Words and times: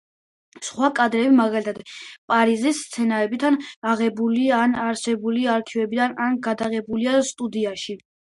სხვა 0.67 0.87
კადრები, 0.99 1.33
მაგალითად, 1.39 1.81
პარიზის 2.31 2.79
სცენებით, 2.85 3.45
აღებულია 3.91 4.57
ან 4.67 4.73
არსებული 4.87 5.45
არქივებიდან, 5.59 6.17
ან 6.29 6.41
გადაღებულია 6.51 7.23
სტუდიაში. 7.31 7.99